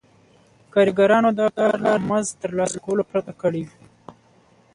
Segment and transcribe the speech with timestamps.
[0.73, 3.77] کارګرانو دا کار له مزد ترلاسه کولو پرته کړی وي